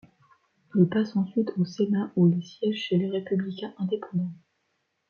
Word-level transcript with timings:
Il 0.73 0.89
passe 0.89 1.15
ensuite 1.15 1.51
au 1.59 1.63
Sénat, 1.65 2.11
où 2.15 2.27
il 2.27 2.43
siège 2.43 2.75
chez 2.75 2.97
les 2.97 3.07
Républicains 3.11 3.75
indépendants. 3.77 4.33